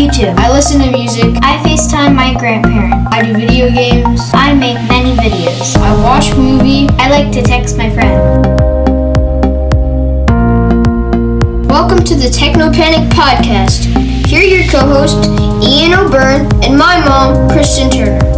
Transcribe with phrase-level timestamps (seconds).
[0.00, 0.34] YouTube.
[0.38, 1.26] I listen to music.
[1.42, 3.06] I FaceTime my grandparents.
[3.12, 4.30] I do video games.
[4.32, 5.76] I make many videos.
[5.76, 6.88] I watch movie.
[6.92, 8.46] I like to text my friend.
[11.68, 13.94] Welcome to the Techno Panic Podcast.
[14.26, 15.26] Here are your co-hosts,
[15.62, 18.29] Ian O'Byrne and my mom, Kristen Turner.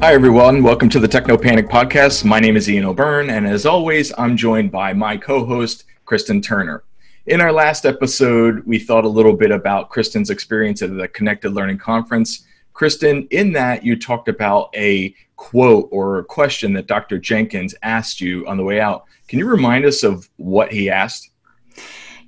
[0.00, 0.62] Hi, everyone.
[0.62, 2.24] Welcome to the Techno Panic Podcast.
[2.24, 6.40] My name is Ian O'Byrne, and as always, I'm joined by my co host, Kristen
[6.40, 6.84] Turner.
[7.26, 11.50] In our last episode, we thought a little bit about Kristen's experience at the Connected
[11.50, 12.46] Learning Conference.
[12.74, 17.18] Kristen, in that, you talked about a quote or a question that Dr.
[17.18, 19.04] Jenkins asked you on the way out.
[19.26, 21.30] Can you remind us of what he asked?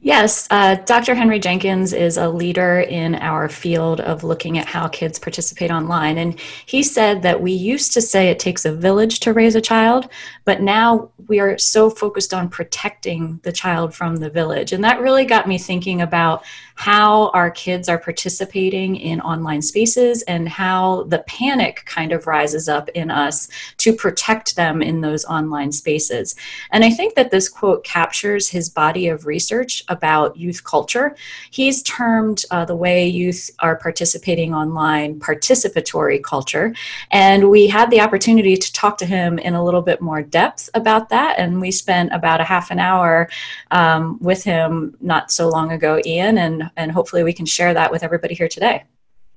[0.02, 1.14] Yes, uh, Dr.
[1.14, 6.16] Henry Jenkins is a leader in our field of looking at how kids participate online.
[6.16, 9.60] And he said that we used to say it takes a village to raise a
[9.60, 10.08] child,
[10.46, 14.72] but now we are so focused on protecting the child from the village.
[14.72, 16.44] And that really got me thinking about
[16.76, 22.70] how our kids are participating in online spaces and how the panic kind of rises
[22.70, 26.34] up in us to protect them in those online spaces.
[26.70, 31.14] And I think that this quote captures his body of research about youth culture.
[31.50, 36.74] He's termed uh, the way youth are participating online participatory culture.
[37.10, 40.70] And we had the opportunity to talk to him in a little bit more depth
[40.72, 41.38] about that.
[41.38, 43.28] And we spent about a half an hour
[43.70, 46.38] um, with him not so long ago, Ian.
[46.38, 48.84] And and hopefully we can share that with everybody here today.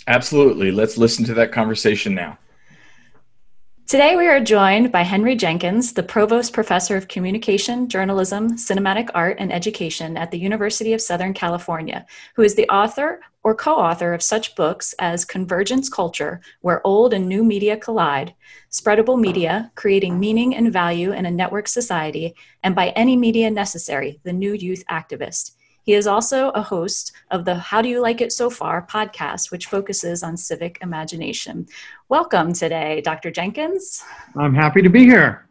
[0.07, 0.71] Absolutely.
[0.71, 2.37] Let's listen to that conversation now.
[3.85, 9.35] Today, we are joined by Henry Jenkins, the Provost Professor of Communication, Journalism, Cinematic Art,
[9.39, 14.13] and Education at the University of Southern California, who is the author or co author
[14.13, 18.33] of such books as Convergence Culture, Where Old and New Media Collide,
[18.71, 24.21] Spreadable Media, Creating Meaning and Value in a Network Society, and By Any Media Necessary,
[24.23, 25.51] The New Youth Activist.
[25.83, 29.51] He is also a host of the How Do You Like It So Far podcast,
[29.51, 31.67] which focuses on civic imagination.
[32.07, 33.31] Welcome today, Dr.
[33.31, 34.01] Jenkins.
[34.37, 35.45] I'm happy to be here.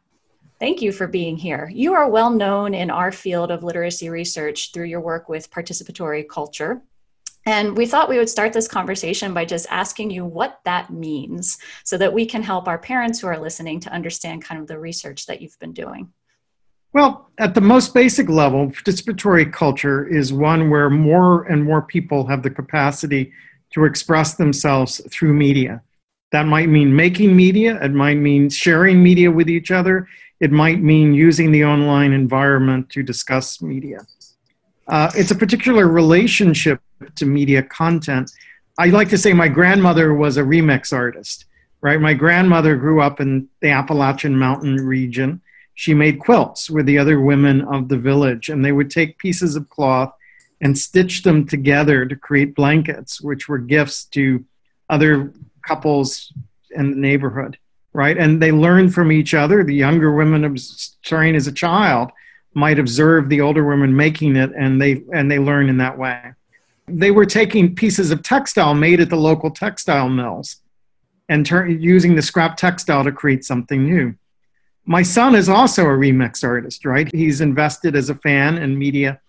[0.58, 1.70] Thank you for being here.
[1.70, 6.26] You are well known in our field of literacy research through your work with participatory
[6.26, 6.80] culture.
[7.44, 11.58] And we thought we would start this conversation by just asking you what that means
[11.84, 14.78] so that we can help our parents who are listening to understand kind of the
[14.78, 16.10] research that you've been doing.
[16.92, 22.26] Well, at the most basic level, participatory culture is one where more and more people
[22.26, 23.32] have the capacity
[23.72, 25.82] to express themselves through media.
[26.32, 30.06] That might mean making media, it might mean sharing media with each other,
[30.40, 34.00] it might mean using the online environment to discuss media.
[34.88, 36.80] Uh, it's a particular relationship
[37.16, 38.30] to media content.
[38.78, 41.44] I like to say my grandmother was a remix artist,
[41.80, 42.00] right?
[42.00, 45.40] My grandmother grew up in the Appalachian Mountain region
[45.74, 49.56] she made quilts with the other women of the village, and they would take pieces
[49.56, 50.12] of cloth
[50.60, 54.44] and stitch them together to create blankets, which were gifts to
[54.88, 55.32] other
[55.66, 56.32] couples
[56.70, 57.58] in the neighborhood,
[57.92, 58.16] right?
[58.16, 59.64] And they learned from each other.
[59.64, 62.10] The younger women, starting as a child,
[62.54, 66.34] might observe the older women making it, and they and they learn in that way.
[66.86, 70.56] They were taking pieces of textile made at the local textile mills
[71.28, 74.14] and turn, using the scrap textile to create something new
[74.84, 77.12] my son is also a remix artist, right?
[77.14, 79.20] He's invested as a fan in media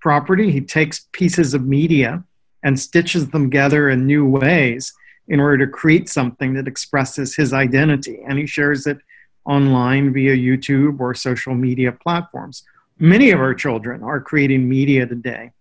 [0.00, 0.50] property.
[0.50, 2.24] He takes pieces of media
[2.62, 4.92] and stitches them together in new ways
[5.28, 8.20] in order to create something that expresses his identity.
[8.26, 8.98] And he shares it
[9.44, 12.64] online via YouTube or social media platforms.
[12.98, 15.52] Many of our children are creating media today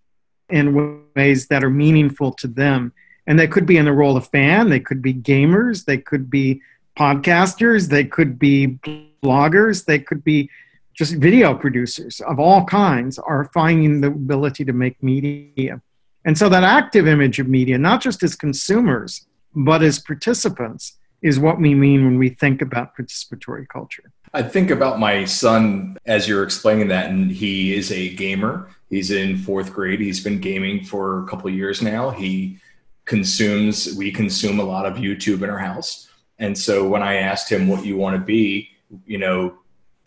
[0.50, 2.94] in ways that are meaningful to them.
[3.27, 6.29] And they could be in the role of fan, they could be gamers, they could
[6.29, 6.62] be
[6.97, 8.79] podcasters, they could be
[9.23, 10.50] bloggers, they could be
[10.94, 15.81] just video producers of all kinds are finding the ability to make media.
[16.23, 21.39] And so that active image of media, not just as consumers, but as participants, is
[21.39, 24.12] what we mean when we think about participatory culture.
[24.33, 28.69] I think about my son as you're explaining that, and he is a gamer.
[28.89, 30.00] He's in fourth grade.
[30.00, 32.09] He's been gaming for a couple years now.
[32.09, 32.59] He
[33.06, 36.09] consumes, we consume a lot of YouTube in our house.
[36.40, 38.70] And so when I asked him what you want to be,
[39.06, 39.58] you know,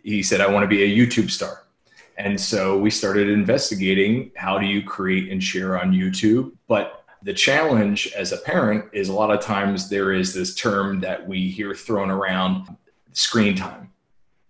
[0.02, 1.64] he said, I want to be a YouTube star.
[2.16, 6.52] And so we started investigating how do you create and share on YouTube.
[6.66, 11.00] But the challenge as a parent is a lot of times there is this term
[11.00, 12.76] that we hear thrown around
[13.12, 13.92] screen time.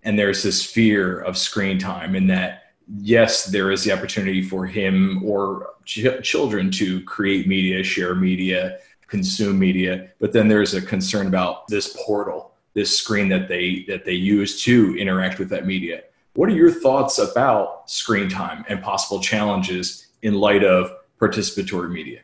[0.02, 4.64] And there's this fear of screen time, in that, yes, there is the opportunity for
[4.64, 10.82] him or ch- children to create media, share media, consume media, but then there's a
[10.82, 15.66] concern about this portal, this screen that they that they use to interact with that
[15.66, 16.02] media.
[16.34, 22.20] What are your thoughts about screen time and possible challenges in light of participatory media?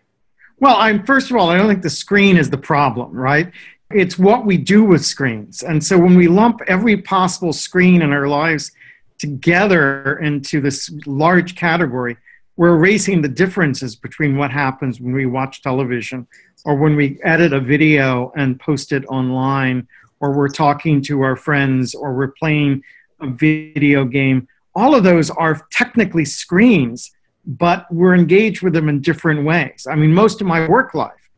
[0.60, 3.50] Well, I'm first of all, I don't think the screen is the problem, right?
[3.90, 5.62] It's what we do with screens.
[5.62, 8.72] And so when we lump every possible screen in our lives
[9.19, 12.16] together into this large category,
[12.56, 16.27] we're erasing the differences between what happens when we watch television
[16.65, 19.89] or when we edit a video and post it online
[20.21, 22.83] or we're talking to our friends or we're playing
[23.21, 24.49] a video game.
[24.75, 27.12] All of those are technically screens,
[27.45, 29.87] but we're engaged with them in different ways.
[29.91, 31.31] I mean, most of my work life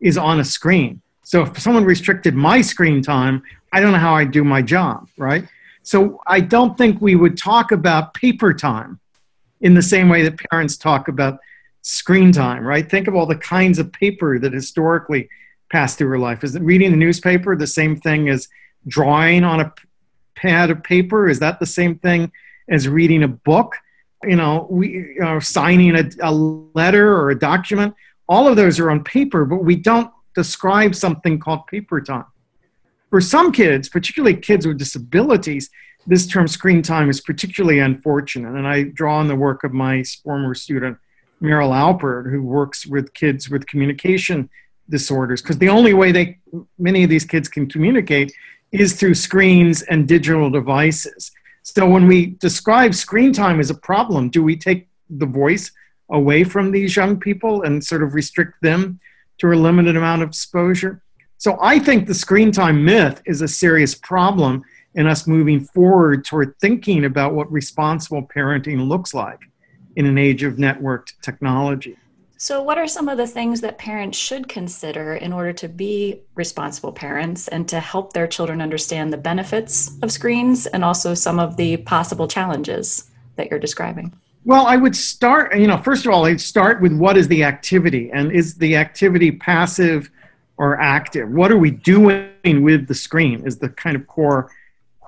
[0.00, 1.00] is on a screen.
[1.22, 3.42] So if someone restricted my screen time,
[3.72, 5.46] I don't know how I'd do my job, right?
[5.82, 9.00] So I don't think we would talk about paper time
[9.60, 11.38] in the same way that parents talk about
[11.82, 12.90] screen time, right?
[12.90, 15.28] Think of all the kinds of paper that historically
[15.70, 16.44] passed through her life.
[16.44, 18.48] Is reading the newspaper the same thing as
[18.86, 19.72] drawing on a
[20.34, 21.28] pad of paper?
[21.28, 22.32] Is that the same thing
[22.68, 23.76] as reading a book?
[24.24, 27.94] You know, we are signing a, a letter or a document.
[28.28, 32.26] All of those are on paper, but we don't describe something called paper time.
[33.10, 35.70] For some kids, particularly kids with disabilities,
[36.06, 38.54] this term screen time is particularly unfortunate.
[38.56, 40.98] And I draw on the work of my former student,
[41.42, 44.48] Meryl Alper, who works with kids with communication
[44.88, 46.38] disorders, because the only way they
[46.78, 48.32] many of these kids can communicate
[48.72, 51.32] is through screens and digital devices.
[51.62, 55.72] So when we describe screen time as a problem, do we take the voice
[56.08, 59.00] away from these young people and sort of restrict them
[59.38, 61.02] to a limited amount of exposure?
[61.38, 64.62] So I think the screen time myth is a serious problem
[64.96, 69.40] in us moving forward toward thinking about what responsible parenting looks like
[69.94, 71.96] in an age of networked technology.
[72.38, 76.20] So, what are some of the things that parents should consider in order to be
[76.34, 81.38] responsible parents and to help their children understand the benefits of screens and also some
[81.38, 84.14] of the possible challenges that you're describing?
[84.44, 87.42] Well, I would start, you know, first of all, I'd start with what is the
[87.42, 90.10] activity and is the activity passive
[90.58, 91.30] or active?
[91.30, 94.50] What are we doing with the screen is the kind of core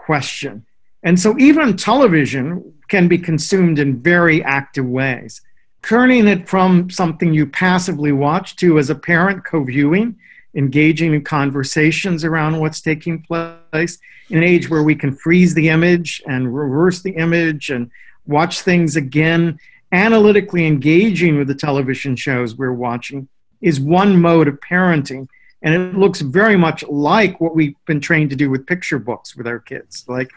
[0.09, 0.65] question.
[1.03, 5.43] And so even television can be consumed in very active ways.
[5.83, 10.17] Turning it from something you passively watch to as a parent co-viewing,
[10.55, 13.99] engaging in conversations around what's taking place
[14.31, 17.91] in an age where we can freeze the image and reverse the image and
[18.27, 19.59] watch things again,
[19.93, 23.29] analytically engaging with the television shows we're watching
[23.61, 25.29] is one mode of parenting
[25.63, 29.37] and it looks very much like what we've been trained to do with picture books
[29.37, 30.05] with our kids.
[30.09, 30.31] Like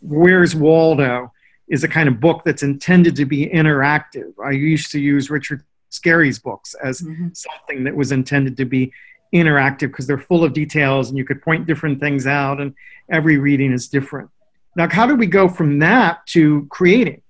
[0.00, 1.32] where's waldo
[1.68, 4.32] is a kind of book that's intended to be interactive.
[4.44, 7.28] I used to use richard scarry's books as mm-hmm.
[7.32, 8.92] something that was intended to be
[9.34, 12.74] interactive because they're full of details and you could point different things out and
[13.10, 14.30] every reading is different.
[14.76, 17.22] Now how do we go from that to creating?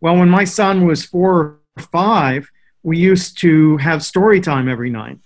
[0.00, 2.50] Well when my son was four or five
[2.82, 5.18] we used to have story time every night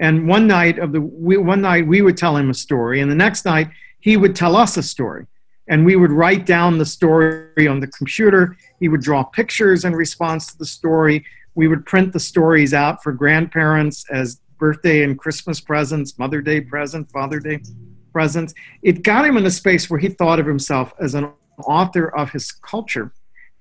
[0.00, 3.10] and one night of the we, one night we would tell him a story, and
[3.10, 3.68] the next night
[4.00, 5.26] he would tell us a story.
[5.68, 8.56] And we would write down the story on the computer.
[8.80, 11.24] He would draw pictures in response to the story.
[11.54, 16.60] We would print the stories out for grandparents as birthday and Christmas presents, Mother Day
[16.60, 17.60] presents, Father Day
[18.12, 18.52] presents.
[18.82, 21.30] It got him in a space where he thought of himself as an
[21.64, 23.12] author of his culture.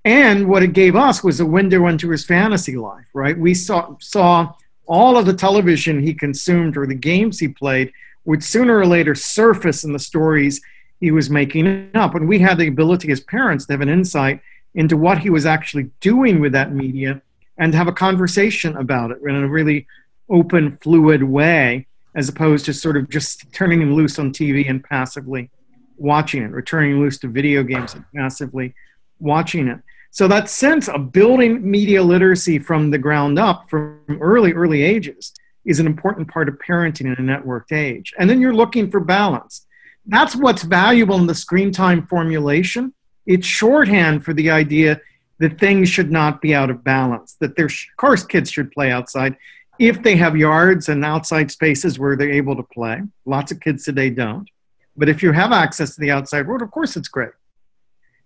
[0.06, 3.38] And what it gave us was a window into his fantasy life, right?
[3.38, 4.54] We saw saw
[4.90, 7.94] all of the television he consumed or the games he played
[8.26, 10.62] would sooner or later surface in the stories
[11.00, 12.16] he was making up.
[12.16, 14.42] And we had the ability as parents to have an insight
[14.74, 17.22] into what he was actually doing with that media
[17.58, 19.86] and have a conversation about it in a really
[20.30, 24.84] open, fluid way, as opposed to sort of just turning him loose on TV and
[24.84, 25.50] passively
[25.98, 28.74] watching it, or turning loose to video games and passively
[29.20, 29.80] watching it.
[30.12, 35.34] So that sense of building media literacy from the ground up from early, early ages
[35.66, 38.14] is an important part of parenting in a networked age.
[38.18, 39.68] And then you're looking for balance.
[40.06, 42.94] That's what's valuable in the screen time formulation.
[43.28, 45.00] It's shorthand for the idea
[45.38, 48.92] that things should not be out of balance, that there's, of course, kids should play
[48.92, 49.38] outside
[49.78, 53.02] if they have yards and outside spaces where they're able to play.
[53.26, 54.50] Lots of kids today don't.
[54.98, 57.32] But if you have access to the outside world, of course, it's great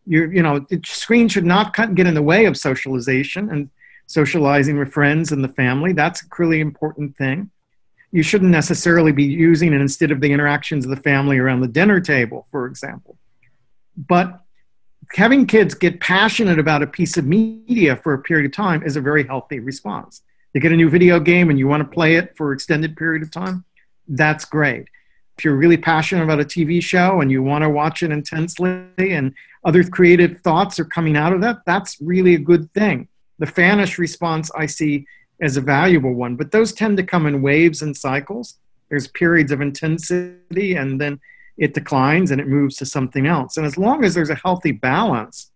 [0.05, 3.69] you you know the screen should not get in the way of socialization and
[4.07, 5.93] socializing with friends and the family.
[5.93, 7.51] That's a really important thing.
[8.11, 11.67] You shouldn't necessarily be using it instead of the interactions of the family around the
[11.67, 13.17] dinner table for example.
[13.95, 14.39] But
[15.15, 18.95] having kids get passionate about a piece of media for a period of time is
[18.95, 20.21] a very healthy response.
[20.53, 23.23] You get a new video game and you want to play it for extended period
[23.23, 23.65] of time,
[24.07, 24.87] that's great.
[25.37, 28.85] If you're really passionate about a TV show and you want to watch it intensely
[28.99, 29.33] and
[29.65, 33.07] other creative thoughts are coming out of that, that's really a good thing.
[33.39, 35.05] The fanish response I see
[35.41, 38.57] as a valuable one, but those tend to come in waves and cycles.
[38.89, 41.19] There's periods of intensity and then
[41.57, 43.57] it declines and it moves to something else.
[43.57, 45.51] And as long as there's a healthy balance,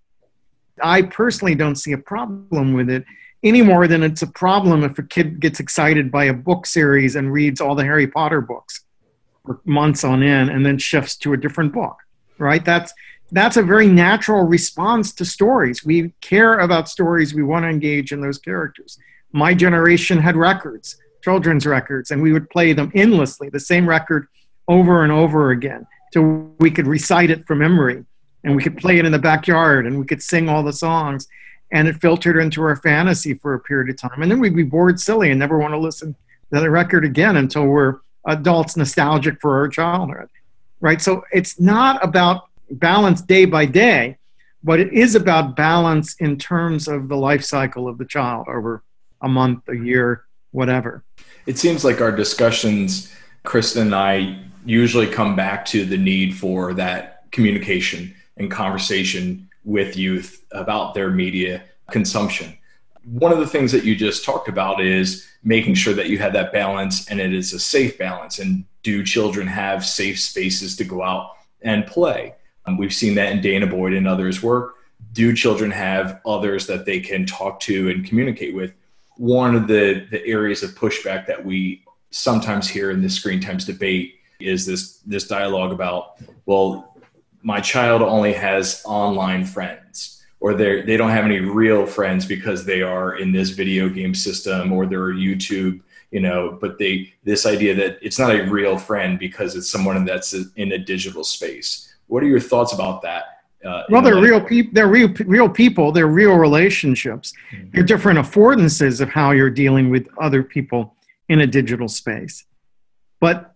[0.81, 3.05] I personally don't see a problem with it
[3.43, 7.15] any more than it's a problem if a kid gets excited by a book series
[7.15, 8.83] and reads all the Harry Potter books
[9.45, 11.97] for months on end and then shifts to a different book.
[12.39, 12.63] Right?
[12.63, 12.93] That's
[13.31, 15.83] that's a very natural response to stories.
[15.83, 17.33] We care about stories.
[17.33, 18.97] We want to engage in those characters.
[19.31, 24.27] My generation had records, children's records, and we would play them endlessly, the same record
[24.67, 28.05] over and over again, till we could recite it from memory
[28.43, 31.27] and we could play it in the backyard and we could sing all the songs
[31.71, 34.63] and it filtered into our fantasy for a period of time and then we'd be
[34.63, 36.15] bored silly and never want to listen
[36.53, 40.29] to the record again until we're adults nostalgic for our childhood
[40.79, 44.17] right so it's not about balance day by day
[44.63, 48.83] but it is about balance in terms of the life cycle of the child over
[49.21, 51.03] a month a year whatever
[51.45, 56.73] it seems like our discussions kristen and i usually come back to the need for
[56.73, 62.57] that communication and conversation with youth about their media consumption.
[63.05, 66.33] One of the things that you just talked about is making sure that you have
[66.33, 68.39] that balance and it is a safe balance.
[68.39, 71.31] And do children have safe spaces to go out
[71.61, 72.35] and play?
[72.67, 74.75] Um, we've seen that in Dana Boyd and others' work.
[75.13, 78.73] Do children have others that they can talk to and communicate with?
[79.15, 83.65] One of the, the areas of pushback that we sometimes hear in the screen times
[83.65, 86.95] debate is this this dialogue about well
[87.41, 92.65] my child only has online friends or they they don't have any real friends because
[92.65, 95.81] they are in this video game system or they're YouTube,
[96.11, 100.05] you know, but they this idea that it's not a real friend because it's someone
[100.05, 101.86] that's in a digital space.
[102.07, 103.25] What are your thoughts about that?
[103.65, 104.71] Uh, well, they're real people.
[104.73, 105.91] They're real, real people.
[105.91, 107.33] They're real relationships.
[107.51, 107.69] Mm-hmm.
[107.71, 110.95] They're different affordances of how you're dealing with other people
[111.27, 112.45] in a digital space.
[113.19, 113.55] But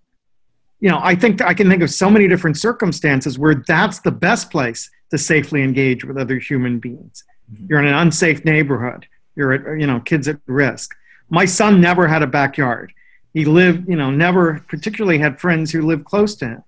[0.79, 4.12] you know, I think I can think of so many different circumstances where that's the
[4.12, 7.24] best place to safely engage with other human beings.
[7.53, 7.67] Mm-hmm.
[7.70, 9.08] You're in an unsafe neighborhood.
[9.36, 10.96] You're at, you know, kids at risk.
[11.29, 12.93] My son never had a backyard.
[13.34, 16.63] He lived, you know, never particularly had friends who lived close to him.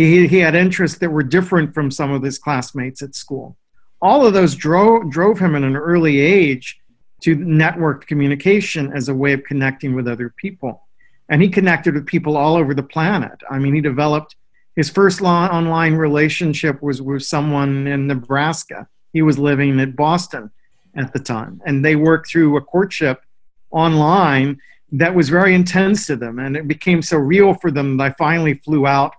[0.00, 3.56] He, he had interests that were different from some of his classmates at school.
[4.00, 6.78] All of those drove, drove him at an early age
[7.22, 10.82] to networked communication as a way of connecting with other people
[11.30, 13.40] and he connected with people all over the planet.
[13.48, 14.34] I mean, he developed
[14.76, 18.88] his first online relationship was with someone in Nebraska.
[19.12, 20.50] He was living in Boston
[20.96, 23.22] at the time, and they worked through a courtship
[23.70, 24.58] online
[24.92, 28.14] that was very intense to them, and it became so real for them that I
[28.18, 29.14] finally flew out,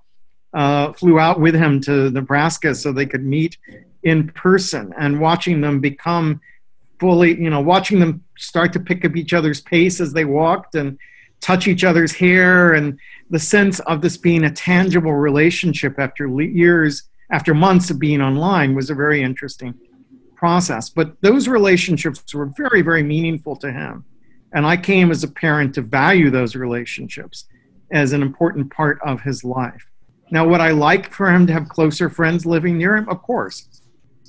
[0.54, 3.58] uh, flew out with him to Nebraska so they could meet
[4.04, 6.42] in person, and watching them become
[7.00, 10.76] fully, you know, watching them start to pick up each other's pace as they walked
[10.76, 10.98] and
[11.40, 13.00] touch each other's hair and
[13.32, 18.76] the sense of this being a tangible relationship after years after months of being online
[18.76, 19.74] was a very interesting
[20.36, 20.90] process.
[20.90, 24.06] But those relationships were very very meaningful to him.
[24.54, 27.46] And i came as a parent to value those relationships
[27.92, 29.91] as an important part of his life
[30.32, 33.68] now would i like for him to have closer friends living near him of course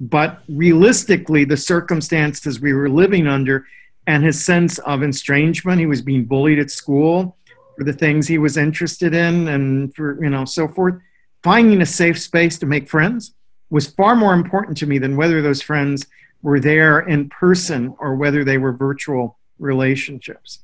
[0.00, 3.64] but realistically the circumstances we were living under
[4.06, 5.80] and his sense of estrangement.
[5.80, 7.36] He was being bullied at school
[7.76, 10.94] for the things he was interested in and for, you know, so forth.
[11.42, 13.34] Finding a safe space to make friends
[13.70, 16.06] was far more important to me than whether those friends
[16.42, 20.60] were there in person or whether they were virtual relationships.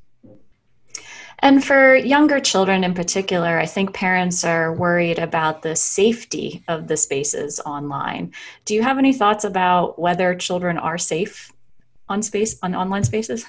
[1.40, 6.88] And for younger children in particular, I think parents are worried about the safety of
[6.88, 8.32] the spaces online.
[8.64, 11.52] Do you have any thoughts about whether children are safe
[12.08, 13.46] on space on online spaces?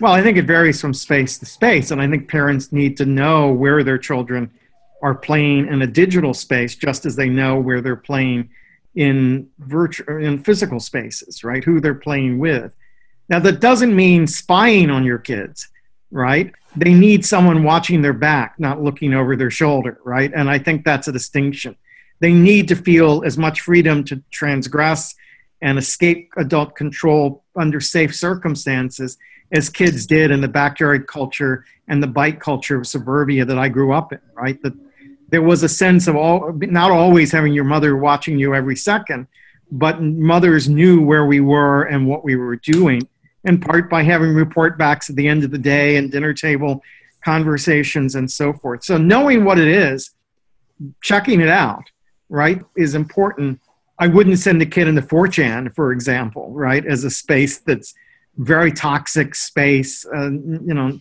[0.00, 3.06] Well, I think it varies from space to space, and I think parents need to
[3.06, 4.50] know where their children
[5.02, 8.50] are playing in a digital space, just as they know where they're playing
[8.94, 11.64] in virtual in physical spaces, right?
[11.64, 12.76] Who they're playing with.
[13.28, 15.68] Now, that doesn't mean spying on your kids,
[16.10, 16.52] right?
[16.76, 20.30] They need someone watching their back, not looking over their shoulder, right?
[20.34, 21.76] And I think that's a distinction.
[22.20, 25.14] They need to feel as much freedom to transgress
[25.62, 29.18] and escape adult control under safe circumstances
[29.52, 33.68] as kids did in the backyard culture and the bike culture of suburbia that I
[33.68, 34.62] grew up in, right?
[34.62, 34.74] That
[35.28, 39.26] there was a sense of all, not always having your mother watching you every second,
[39.72, 43.08] but mothers knew where we were and what we were doing
[43.44, 46.82] in part by having report backs at the end of the day and dinner table
[47.24, 48.84] conversations and so forth.
[48.84, 50.10] So knowing what it is,
[51.02, 51.84] checking it out,
[52.28, 53.60] right, is important.
[53.98, 57.94] I wouldn't send a kid into 4chan, for example, right, as a space that's
[58.36, 60.98] very toxic space, uh, you know,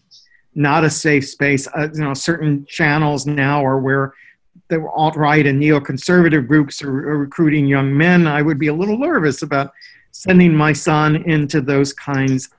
[0.55, 1.67] not a safe space.
[1.67, 4.13] Uh, you know, certain channels now are where
[4.67, 8.27] the alt-right and neoconservative groups are, are recruiting young men.
[8.27, 9.72] I would be a little nervous about
[10.11, 12.49] sending my son into those kinds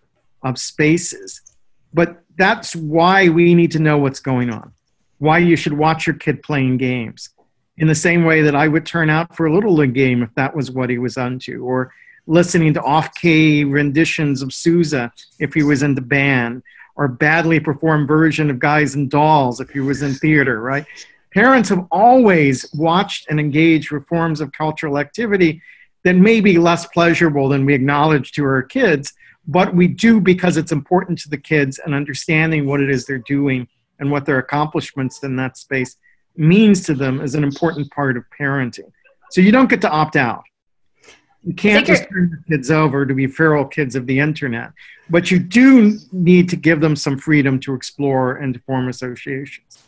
[0.42, 1.42] of spaces.
[1.92, 4.72] But that's why we need to know what's going on,
[5.18, 7.30] why you should watch your kid playing games.
[7.76, 10.34] In the same way that I would turn out for a Little League game if
[10.34, 11.92] that was what he was into, or
[12.26, 16.62] listening to off key renditions of Sousa if he was in the band,
[16.96, 20.84] or badly performed version of Guys and Dolls if he was in theater, right?
[21.32, 25.62] Parents have always watched and engaged with forms of cultural activity
[26.04, 29.12] that may be less pleasurable than we acknowledge to our kids,
[29.46, 33.18] but we do because it's important to the kids and understanding what it is they're
[33.18, 35.96] doing and what their accomplishments in that space
[36.36, 38.90] means to them is an important part of parenting.
[39.30, 40.42] So you don't get to opt out.
[41.42, 44.72] You can't just turn your kids over to be feral kids of the internet,
[45.08, 49.84] but you do need to give them some freedom to explore and to form associations.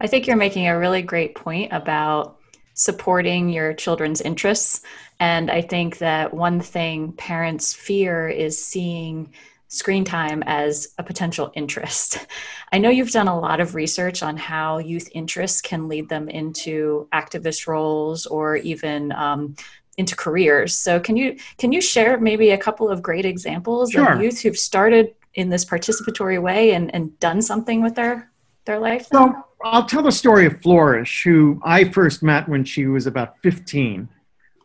[0.00, 2.38] I think you're making a really great point about
[2.76, 4.82] supporting your children's interests.
[5.18, 9.32] And I think that one thing parents fear is seeing
[9.68, 12.24] screen time as a potential interest.
[12.72, 16.28] I know you've done a lot of research on how youth interests can lead them
[16.28, 19.56] into activist roles or even um,
[19.96, 20.76] into careers.
[20.76, 24.12] So can you can you share maybe a couple of great examples sure.
[24.12, 28.30] of youth who've started in this participatory way and, and done something with their
[28.66, 29.06] their life?
[29.06, 33.36] So I'll tell the story of Flourish, who I first met when she was about
[33.42, 34.08] 15.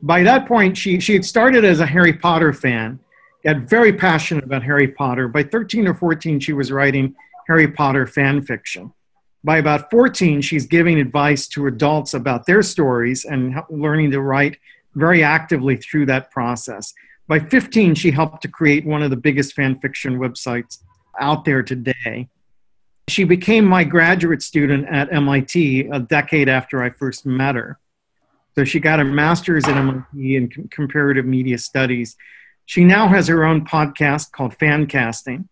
[0.04, 3.00] By that point, she, she had started as a Harry Potter fan,
[3.44, 5.28] got very passionate about Harry Potter.
[5.28, 7.16] By 13 or 14, she was writing
[7.48, 8.94] Harry Potter fan fiction.
[9.44, 14.58] By about 14, she's giving advice to adults about their stories and learning to write
[14.94, 16.94] very actively through that process.
[17.28, 20.78] By 15, she helped to create one of the biggest fan fiction websites
[21.20, 22.30] out there today.
[23.12, 27.78] She became my graduate student at MIT a decade after I first met her.
[28.56, 32.16] So she got a master's at MIT in comparative media studies.
[32.68, 35.50] She now has her own podcast called Fancasting.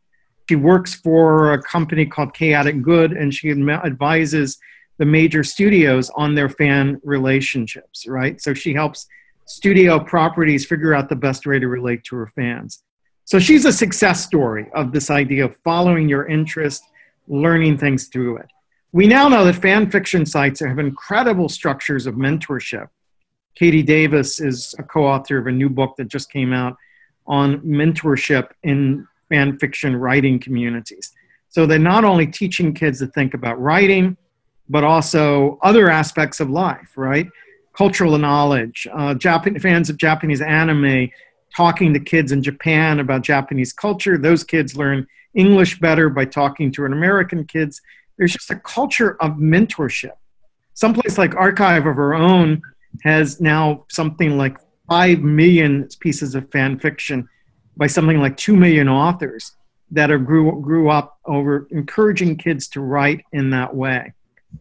[0.47, 4.57] She works for a company called Chaotic Good, and she advises
[4.97, 8.41] the major studios on their fan relationships, right?
[8.41, 9.05] So she helps
[9.47, 12.83] studio properties figure out the best way to relate to her fans.
[13.25, 16.83] So she's a success story of this idea of following your interest–
[17.29, 18.47] learning things through it.
[18.91, 22.87] We now know that fan fiction sites have incredible structures of mentorship.
[23.55, 26.75] Katie Davis is a co author of a new book that just came out
[27.27, 31.11] on mentorship in fan fiction writing communities.
[31.49, 34.17] So they're not only teaching kids to think about writing,
[34.67, 37.27] but also other aspects of life, right?
[37.75, 38.87] Cultural knowledge.
[38.91, 41.09] Uh, Japan, fans of Japanese anime
[41.55, 44.17] talking to kids in Japan about Japanese culture.
[44.17, 47.81] Those kids learn English better by talking to an American kids.
[48.17, 50.13] There's just a culture of mentorship.
[50.73, 52.61] Someplace like Archive of Our Own
[53.03, 54.57] has now something like
[54.89, 57.27] 5 million pieces of fan fiction
[57.77, 59.53] by something like 2 million authors
[59.91, 64.13] that are grew, grew up over encouraging kids to write in that way.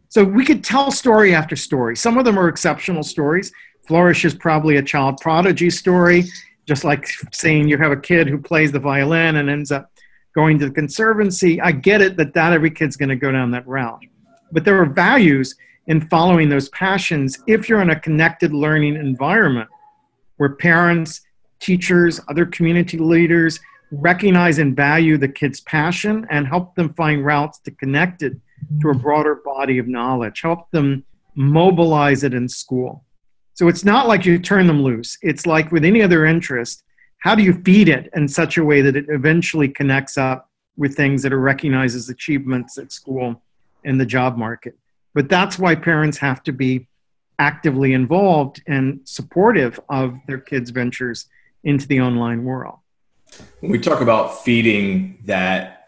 [0.09, 1.97] So we could tell story after story.
[1.97, 3.53] Some of them are exceptional stories.
[3.87, 6.25] Flourish is probably a child prodigy story,
[6.67, 9.91] just like saying you have a kid who plays the violin and ends up
[10.35, 11.61] going to the conservancy.
[11.61, 14.05] I get it that not every kid's going to go down that route.
[14.53, 19.69] But there are values in following those passions if you're in a connected learning environment
[20.37, 21.23] where parents,
[21.61, 23.59] teachers, other community leaders
[23.91, 28.35] recognize and value the kid's passion and help them find routes to connect it
[28.81, 33.05] to a broader body of knowledge, help them mobilize it in school.
[33.55, 35.17] So it's not like you turn them loose.
[35.23, 36.85] It's like with any other interest,
[37.19, 40.97] how do you feed it in such a way that it eventually connects up with
[40.97, 43.43] things that are recognized as achievements at school
[43.85, 44.77] and the job market?
[45.15, 46.87] But that's why parents have to be
[47.39, 51.27] actively involved and supportive of their kids ventures
[51.65, 52.79] into the online world.
[53.61, 55.79] When we talk about feeding that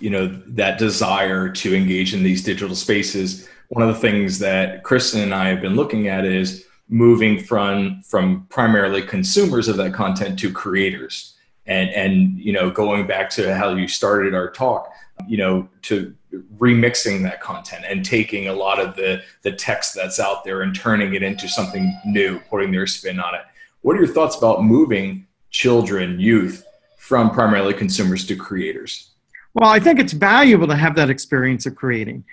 [0.00, 4.82] you know that desire to engage in these digital spaces one of the things that
[4.82, 9.94] kristen and i have been looking at is moving from from primarily consumers of that
[9.94, 11.34] content to creators
[11.66, 14.92] and and you know going back to how you started our talk
[15.26, 16.14] you know to
[16.58, 20.74] remixing that content and taking a lot of the the text that's out there and
[20.74, 23.42] turning it into something new putting their spin on it
[23.80, 26.66] what are your thoughts about moving children youth
[27.04, 29.10] from primarily consumers to creators?
[29.52, 32.24] Well, I think it's valuable to have that experience of creating.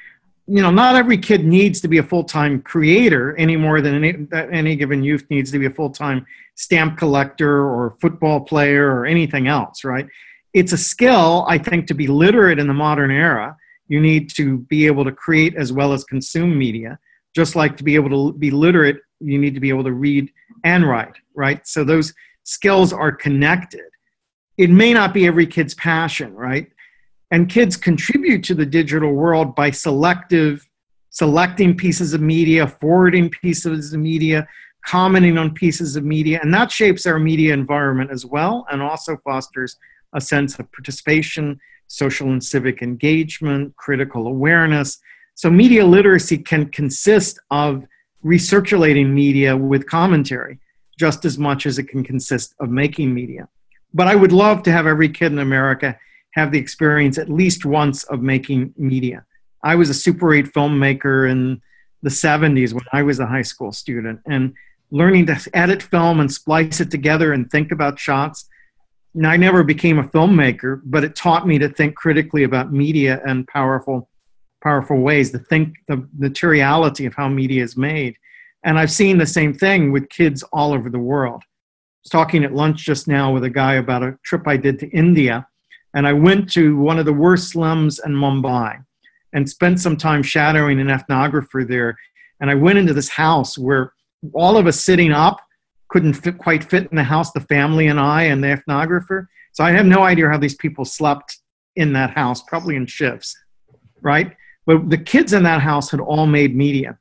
[0.52, 4.04] You know, not every kid needs to be a full time creator any more than
[4.04, 8.94] any, any given youth needs to be a full time stamp collector or football player
[8.94, 10.08] or anything else, right?
[10.54, 13.56] It's a skill, I think, to be literate in the modern era.
[13.88, 17.00] You need to be able to create as well as consume media.
[17.34, 20.34] Just like to be able to be literate, you need to be able to read
[20.66, 21.66] and write, right?
[21.66, 23.90] So those skills are connected.
[24.58, 26.68] It may not be every kid's passion, right?
[27.32, 30.68] And kids contribute to the digital world by selective
[31.12, 34.48] selecting pieces of media, forwarding pieces of media,
[34.86, 39.18] commenting on pieces of media, and that shapes our media environment as well and also
[39.18, 39.78] fosters
[40.14, 45.00] a sense of participation, social and civic engagement, critical awareness.
[45.36, 47.86] So, media literacy can consist of
[48.26, 50.60] recirculating media with commentary
[51.00, 53.48] just as much as it can consist of making media.
[53.94, 55.98] But I would love to have every kid in America
[56.34, 59.26] have the experience at least once of making media.
[59.64, 61.62] I was a Super 8 filmmaker in
[62.02, 64.54] the 70s when I was a high school student, and
[64.90, 68.46] learning to edit film and splice it together and think about shots.
[69.14, 73.22] And I never became a filmmaker, but it taught me to think critically about media
[73.26, 74.10] and powerful,
[74.64, 78.16] powerful ways to think the materiality of how media is made.
[78.64, 81.44] And I've seen the same thing with kids all over the world.
[81.44, 84.80] I was talking at lunch just now with a guy about a trip I did
[84.80, 85.48] to India
[85.94, 88.84] and I went to one of the worst slums in Mumbai
[89.34, 91.98] and spent some time shadowing an ethnographer there.
[92.40, 93.94] And I went into this house where
[94.34, 95.42] all of us sitting up
[95.90, 99.28] couldn't fit, quite fit in the house, the family and I and the ethnographer.
[99.54, 101.40] So I have no idea how these people slept
[101.76, 103.38] in that house, probably in shifts,
[104.02, 104.36] right?
[104.66, 106.98] But the kids in that house had all made media.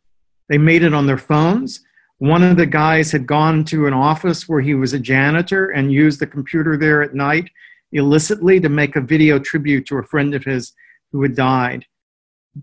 [0.49, 1.81] They made it on their phones.
[2.19, 5.93] One of the guys had gone to an office where he was a janitor and
[5.93, 7.51] used the computer there at night
[7.93, 10.73] illicitly to make a video tribute to a friend of his
[11.13, 11.87] who had died.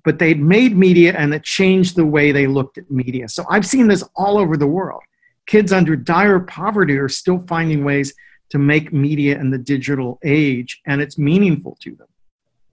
[0.03, 3.29] But they'd made media and it changed the way they looked at media.
[3.29, 5.01] So I've seen this all over the world.
[5.45, 8.13] Kids under dire poverty are still finding ways
[8.49, 12.07] to make media in the digital age, and it's meaningful to them.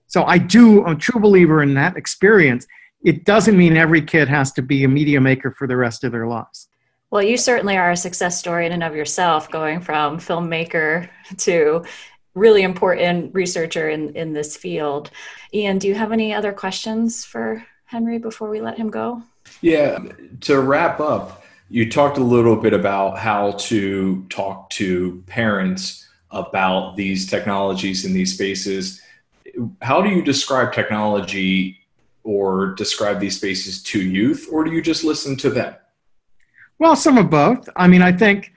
[0.07, 2.65] So I do, I'm a true believer in that experience.
[3.03, 6.11] It doesn't mean every kid has to be a media maker for the rest of
[6.11, 6.69] their lives.
[7.11, 11.85] Well, you certainly are a success story in and of yourself, going from filmmaker to
[12.35, 15.09] really important researcher in, in this field.
[15.53, 19.23] Ian, do you have any other questions for Henry before we let him go?
[19.61, 19.99] Yeah,
[20.41, 26.95] to wrap up, you talked a little bit about how to talk to parents about
[26.95, 29.01] these technologies in these spaces.
[29.81, 31.79] How do you describe technology
[32.23, 35.75] or describe these spaces to youth, or do you just listen to them?
[36.79, 37.69] Well, some of both.
[37.75, 38.51] I mean, I think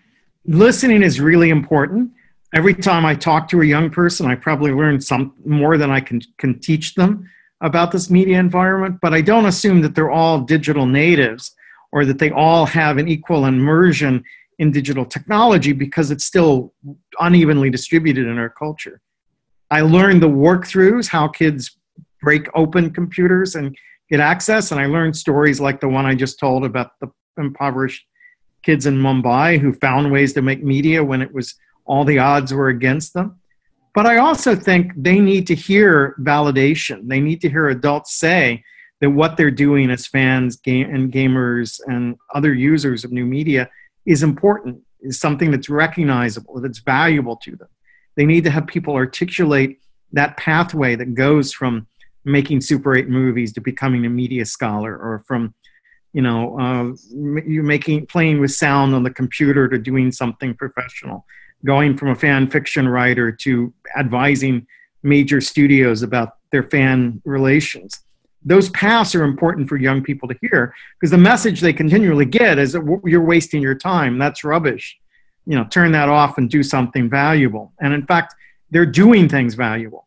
[0.47, 2.11] listening is really important
[2.55, 6.01] every time I talk to a young person, I probably learn some more than I
[6.01, 7.29] can, can teach them
[7.61, 11.55] about this media environment, but I don't assume that they're all digital natives
[11.93, 14.23] or that they all have an equal immersion
[14.59, 16.73] in digital technology because it's still
[17.21, 19.01] unevenly distributed in our culture.
[19.71, 21.77] I learned the work-throughs, how kids
[22.23, 23.77] break open computers and
[24.11, 28.05] get access, and I learned stories like the one I just told about the impoverished
[28.63, 31.55] kids in Mumbai who found ways to make media when it was
[31.89, 33.41] all the odds were against them.
[33.95, 37.09] But I also think they need to hear validation.
[37.09, 38.63] They need to hear adults say
[39.01, 43.71] that what they're doing as fans and gamers and other users of new media
[44.07, 47.69] is important, is something that's recognizable, that's valuable to them.
[48.17, 49.81] They need to have people articulate
[50.13, 51.87] that pathway that goes from
[52.25, 55.55] making Super 8 movies to becoming a media scholar or from
[56.13, 56.95] you know uh,
[57.47, 61.25] you making playing with sound on the computer to doing something professional
[61.65, 64.67] going from a fan fiction writer to advising
[65.03, 68.01] major studios about their fan relations.
[68.45, 72.59] Those paths are important for young people to hear because the message they continually get
[72.59, 74.19] is that you're wasting your time.
[74.19, 74.97] That's rubbish.
[75.45, 77.73] You know, turn that off and do something valuable.
[77.81, 78.35] And in fact,
[78.71, 80.07] they're doing things valuable.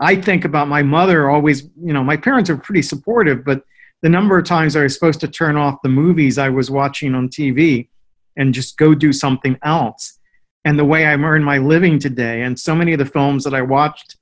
[0.00, 3.62] I think about my mother always, you know, my parents are pretty supportive, but
[4.02, 7.14] the number of times I was supposed to turn off the movies I was watching
[7.14, 7.88] on TV
[8.36, 10.18] and just go do something else
[10.64, 12.42] and the way I earn my living today.
[12.42, 14.16] And so many of the films that I watched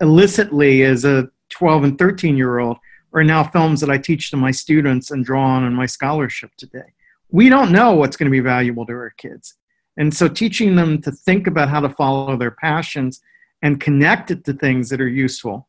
[0.00, 2.78] illicitly as a 12 and 13 year old
[3.12, 6.50] are now films that I teach to my students and draw on in my scholarship
[6.56, 6.92] today.
[7.30, 9.54] We don't know what's going to be valuable to our kids.
[9.96, 13.20] And so teaching them to think about how to follow their passions
[13.62, 15.68] and connect it to things that are useful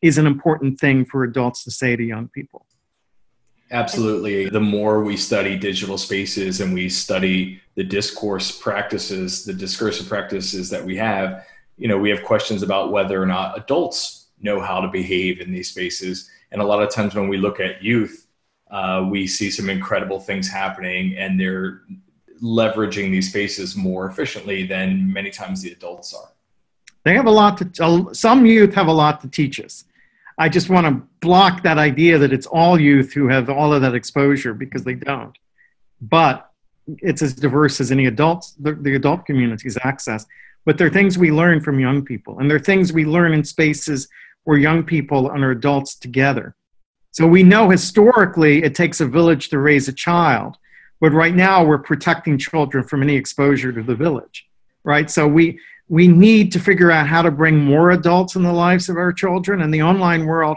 [0.00, 2.66] is an important thing for adults to say to young people.
[3.74, 4.48] Absolutely.
[4.48, 10.70] The more we study digital spaces and we study the discourse practices, the discursive practices
[10.70, 11.44] that we have,
[11.76, 15.52] you know, we have questions about whether or not adults know how to behave in
[15.52, 16.30] these spaces.
[16.52, 18.28] And a lot of times when we look at youth,
[18.70, 21.82] uh, we see some incredible things happening and they're
[22.40, 26.30] leveraging these spaces more efficiently than many times the adults are.
[27.02, 29.84] They have a lot to, some youth have a lot to teach us.
[30.38, 33.82] I just want to block that idea that it's all youth who have all of
[33.82, 35.36] that exposure because they don't.
[36.00, 36.50] But
[36.86, 40.26] it's as diverse as any adult, the, the adult community's access.
[40.64, 43.32] But there are things we learn from young people, and there are things we learn
[43.32, 44.08] in spaces
[44.44, 46.54] where young people and adults together.
[47.12, 50.56] So we know historically it takes a village to raise a child,
[51.00, 54.46] but right now we're protecting children from any exposure to the village,
[54.84, 55.10] right?
[55.10, 58.88] So we we need to figure out how to bring more adults in the lives
[58.88, 60.56] of our children, and the online world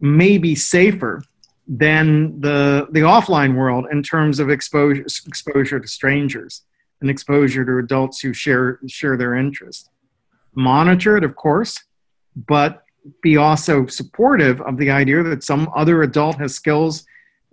[0.00, 1.22] may be safer
[1.68, 6.62] than the the offline world in terms of exposure exposure to strangers
[7.00, 9.88] and exposure to adults who share share their interests.
[10.54, 11.82] Monitor it, of course,
[12.34, 12.84] but
[13.22, 17.04] be also supportive of the idea that some other adult has skills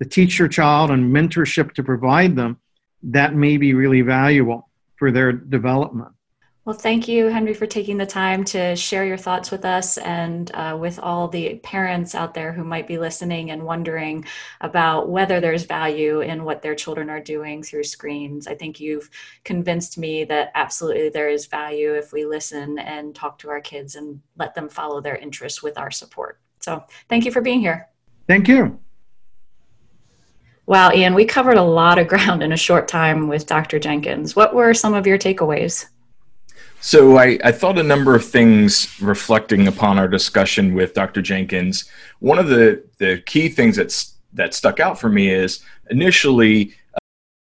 [0.02, 2.60] to teach your child and mentorship to provide them
[3.04, 6.12] that may be really valuable for their development.
[6.66, 10.50] Well, thank you, Henry, for taking the time to share your thoughts with us and
[10.54, 14.24] uh, with all the parents out there who might be listening and wondering
[14.62, 18.48] about whether there's value in what their children are doing through screens.
[18.48, 19.10] I think you've
[19.44, 23.96] convinced me that absolutely there is value if we listen and talk to our kids
[23.96, 26.40] and let them follow their interests with our support.
[26.62, 27.90] So, thank you for being here.
[28.26, 28.80] Thank you.
[30.66, 33.80] Wow, Ian, we covered a lot of ground in a short time with Dr.
[33.80, 34.34] Jenkins.
[34.34, 35.88] What were some of your takeaways?
[36.86, 41.22] So I, I, thought a number of things reflecting upon our discussion with Dr.
[41.22, 41.86] Jenkins.
[42.20, 46.98] One of the, the key things that's, that stuck out for me is initially uh,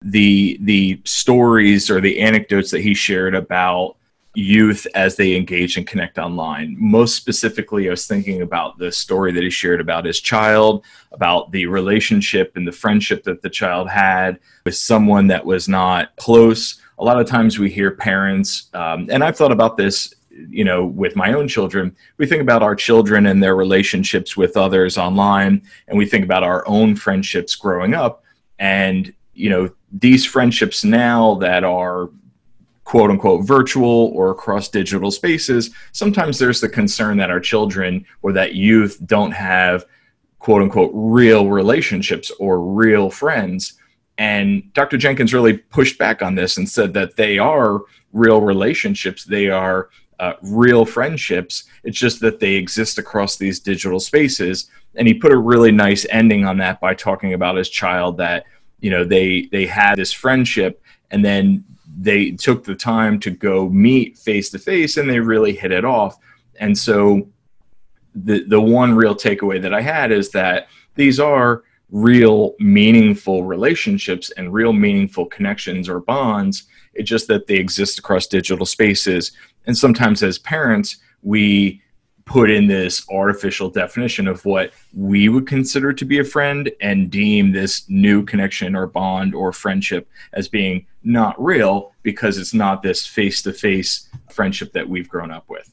[0.03, 3.97] the the stories or the anecdotes that he shared about
[4.35, 6.77] youth as they engage and connect online.
[6.79, 11.51] Most specifically, I was thinking about the story that he shared about his child, about
[11.51, 16.79] the relationship and the friendship that the child had with someone that was not close
[16.97, 20.85] a lot of times we hear parents, um, and I've thought about this, you know,
[20.85, 21.95] with my own children.
[22.17, 26.43] We think about our children and their relationships with others online, and we think about
[26.43, 28.23] our own friendships growing up.
[28.59, 32.09] And, you know, these friendships now that are
[32.85, 38.31] quote unquote virtual or across digital spaces, sometimes there's the concern that our children or
[38.31, 39.85] that youth don't have
[40.39, 43.73] quote unquote real relationships or real friends.
[44.17, 44.97] And Dr.
[44.97, 47.81] Jenkins really pushed back on this and said that they are
[48.13, 51.65] real relationships, they are uh, real friendships.
[51.83, 54.69] It's just that they exist across these digital spaces.
[54.95, 58.45] And he put a really nice ending on that by talking about his child that
[58.79, 61.65] you know they they had this friendship and then
[61.97, 65.85] they took the time to go meet face to face and they really hit it
[65.85, 66.17] off.
[66.59, 67.27] And so
[68.13, 71.63] the the one real takeaway that I had is that these are
[71.95, 76.65] real meaningful relationships and real meaningful connections or bonds.
[76.93, 79.31] It's just that they exist across digital spaces.
[79.65, 81.81] And sometimes as parents, we
[82.25, 87.09] put in this artificial definition of what we would consider to be a friend and
[87.09, 92.83] deem this new connection or bond or friendship as being not real because it's not
[92.83, 95.71] this face to face friendship that we've grown up with.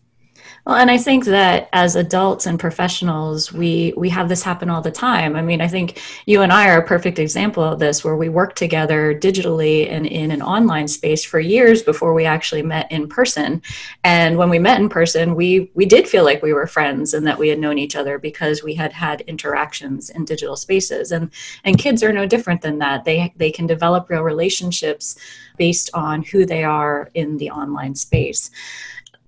[0.65, 4.81] Well, and I think that as adults and professionals, we we have this happen all
[4.81, 5.35] the time.
[5.35, 8.29] I mean, I think you and I are a perfect example of this, where we
[8.29, 13.09] work together digitally and in an online space for years before we actually met in
[13.09, 13.61] person.
[14.05, 17.27] And when we met in person, we we did feel like we were friends and
[17.27, 21.11] that we had known each other because we had had interactions in digital spaces.
[21.11, 21.31] And
[21.65, 23.05] and kids are no different than that.
[23.05, 25.17] They they can develop real relationships
[25.57, 28.51] based on who they are in the online space.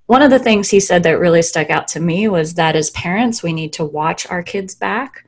[0.06, 2.90] One of the things he said that really stuck out to me was that as
[2.90, 5.26] parents, we need to watch our kids back,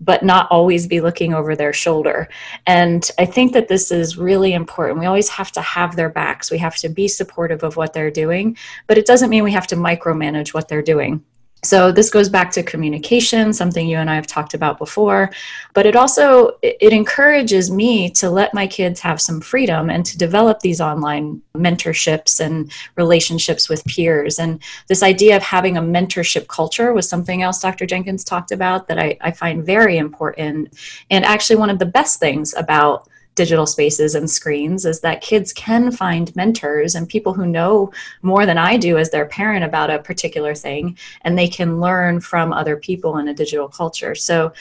[0.00, 2.28] but not always be looking over their shoulder.
[2.66, 4.98] And I think that this is really important.
[4.98, 8.10] We always have to have their backs, we have to be supportive of what they're
[8.10, 8.56] doing,
[8.88, 11.24] but it doesn't mean we have to micromanage what they're doing.
[11.62, 15.32] So this goes back to communication, something you and I have talked about before,
[15.74, 20.16] but it also it encourages me to let my kids have some freedom and to
[20.16, 24.38] develop these online mentorships and relationships with peers.
[24.38, 27.86] And this idea of having a mentorship culture was something else Dr.
[27.86, 30.72] Jenkins talked about that I, I find very important.
[31.10, 35.52] And actually one of the best things about digital spaces and screens is that kids
[35.52, 39.90] can find mentors and people who know more than I do as their parent about
[39.90, 44.16] a particular thing, and they can learn from other people in a digital culture.
[44.16, 44.52] So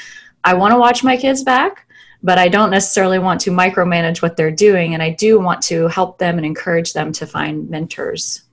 [0.43, 1.87] I want to watch my kids back,
[2.21, 5.87] but I don't necessarily want to micromanage what they're doing, and I do want to
[5.87, 8.43] help them and encourage them to find mentors.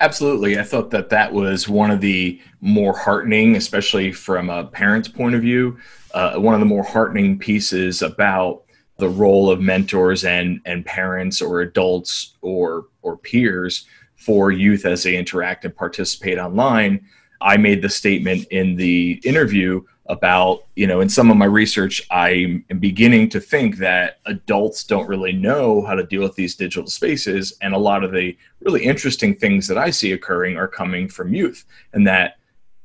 [0.00, 0.58] Absolutely.
[0.58, 5.34] I thought that that was one of the more heartening, especially from a parent's point
[5.34, 5.78] of view,
[6.14, 8.62] uh, one of the more heartening pieces about
[8.98, 15.04] the role of mentors and, and parents or adults or, or peers for youth as
[15.04, 17.06] they interact and participate online.
[17.40, 22.02] I made the statement in the interview about, you know, in some of my research,
[22.10, 26.56] I am beginning to think that adults don't really know how to deal with these
[26.56, 27.52] digital spaces.
[27.62, 31.34] And a lot of the really interesting things that I see occurring are coming from
[31.34, 31.64] youth.
[31.92, 32.38] And that,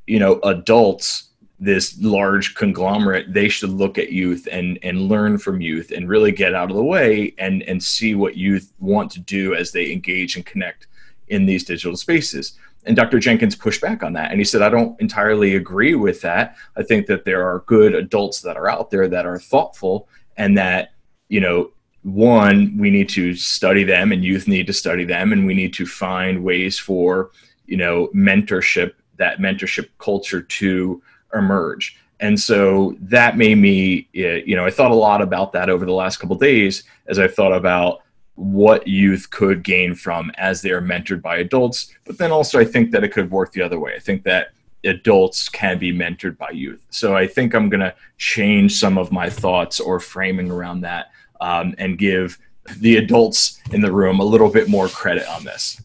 [0.06, 1.30] you know, adults,
[1.64, 6.32] this large conglomerate, they should look at youth and, and learn from youth and really
[6.32, 9.92] get out of the way and, and see what youth want to do as they
[9.92, 10.88] engage and connect
[11.28, 13.20] in these digital spaces and Dr.
[13.20, 14.32] Jenkins pushed back on that.
[14.32, 16.58] And he said, I don't entirely agree with that.
[16.76, 20.58] I think that there are good adults that are out there that are thoughtful and
[20.58, 20.94] that,
[21.30, 21.72] you know,
[22.02, 25.32] one, we need to study them and youth need to study them.
[25.32, 27.32] And we need to find ways for,
[27.66, 31.02] you know, mentorship, that mentorship culture to
[31.34, 31.98] emerge.
[32.20, 35.92] And so that made me, you know, I thought a lot about that over the
[35.94, 38.02] last couple days as I thought about
[38.36, 41.94] what youth could gain from as they are mentored by adults.
[42.06, 43.94] But then also, I think that it could work the other way.
[43.96, 44.54] I think that
[44.86, 46.82] adults can be mentored by youth.
[46.90, 51.12] So I think I'm going to change some of my thoughts or framing around that
[51.42, 52.40] um, and give
[52.78, 55.82] the adults in the room a little bit more credit on this.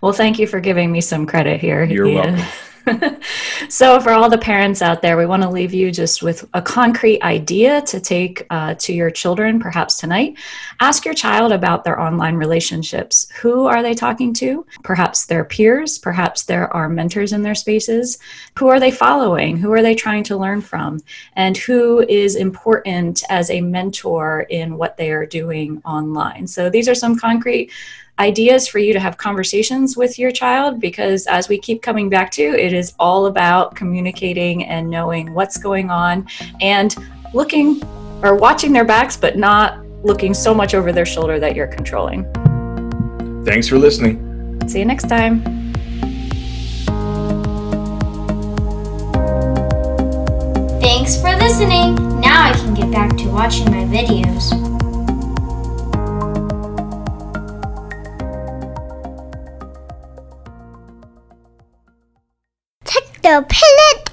[0.00, 1.84] Well, thank you for giving me some credit here.
[1.84, 2.36] You're Ian.
[2.36, 2.46] welcome.
[3.68, 6.62] so, for all the parents out there, we want to leave you just with a
[6.62, 10.38] concrete idea to take uh, to your children, perhaps tonight.
[10.80, 13.28] Ask your child about their online relationships.
[13.40, 14.66] Who are they talking to?
[14.82, 18.18] Perhaps their peers, perhaps there are mentors in their spaces.
[18.58, 19.56] Who are they following?
[19.56, 21.00] Who are they trying to learn from?
[21.34, 26.46] And who is important as a mentor in what they are doing online?
[26.46, 27.70] So, these are some concrete
[28.18, 32.30] ideas for you to have conversations with your child because as we keep coming back
[32.32, 36.26] to it is all about communicating and knowing what's going on
[36.60, 36.96] and
[37.32, 37.82] looking
[38.22, 42.24] or watching their backs but not looking so much over their shoulder that you're controlling
[43.44, 45.58] thanks for listening see you next time
[50.80, 51.94] Thanks for listening.
[52.20, 54.77] Now I can get back to watching my videos.
[63.28, 64.07] The planet